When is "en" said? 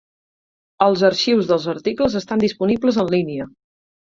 3.05-3.13